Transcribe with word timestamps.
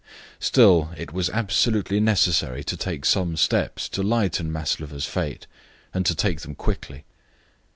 Still, 0.39 0.89
it 0.97 1.13
was 1.13 1.29
absolutely 1.29 1.99
necessary 1.99 2.63
to 2.63 2.75
take 2.75 3.05
some 3.05 3.37
steps 3.37 3.87
to 3.89 4.01
lighten 4.01 4.51
Maslova's 4.51 5.05
fate, 5.05 5.45
and 5.93 6.07
to 6.07 6.15
take 6.15 6.39
them 6.39 6.55
quickly. 6.55 7.03